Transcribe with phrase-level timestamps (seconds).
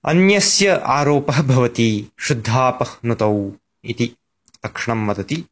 [0.06, 3.52] अन्यस्य आरोपः भवति शुद्धापहृतौ
[3.84, 4.12] इति
[4.66, 5.44] लक्षणं वदति।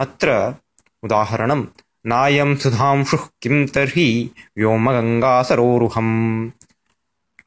[0.00, 0.54] अत्र
[1.02, 1.66] उदाहरणं
[2.06, 6.50] नायं सुधांशुः किं तर्हि व्योमगङ्गासरोरुहम्।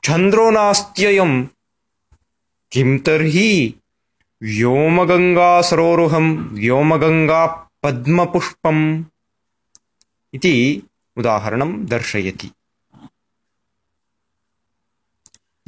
[0.03, 1.47] चन्द्रो नास्त्ययम्
[2.71, 3.75] किं तर्हि
[4.43, 9.03] व्योमगङ्गासरोरुहम् व्योमगङ्गापद्मपुष्पम्
[10.33, 10.83] इति
[11.17, 12.51] उदाहरणं दर्शयति।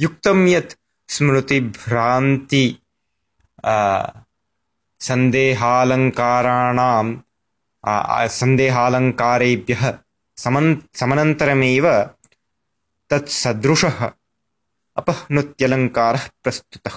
[0.00, 0.74] युक्तं यत्
[1.08, 2.78] स्मृतिभ्रान्ति
[5.00, 7.14] सन्देहालङ्काराणां
[8.38, 9.84] सन्देहालङ्कारेभ्यः
[10.44, 11.86] समन् समनन्तरमेव
[13.10, 14.00] तत्सदृशः
[15.00, 16.96] अपह्नुत्यलङ्कारः प्रस्तुतः